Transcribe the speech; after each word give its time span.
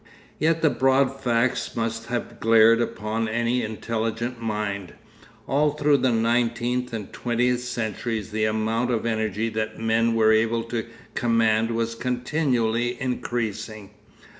Yet 0.39 0.63
the 0.63 0.71
broad 0.71 1.21
facts 1.21 1.75
must 1.75 2.07
have 2.07 2.39
glared 2.39 2.81
upon 2.81 3.29
any 3.29 3.61
intelligent 3.61 4.41
mind. 4.41 4.95
All 5.45 5.73
through 5.73 5.97
the 5.97 6.11
nineteenth 6.11 6.91
and 6.91 7.13
twentieth 7.13 7.59
centuries 7.63 8.31
the 8.31 8.45
amount 8.45 8.89
of 8.89 9.05
energy 9.05 9.49
that 9.49 9.77
men 9.77 10.15
were 10.15 10.31
able 10.31 10.63
to 10.69 10.87
command 11.13 11.69
was 11.69 11.93
continually 11.93 12.99
increasing. 12.99 13.91